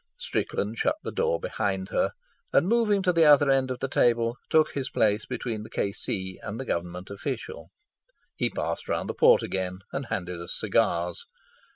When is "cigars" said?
10.59-11.27